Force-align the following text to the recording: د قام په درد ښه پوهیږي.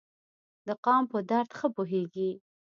د 0.67 0.69
قام 0.85 1.03
په 1.11 1.19
درد 1.29 1.49
ښه 1.57 1.67
پوهیږي. 1.75 2.29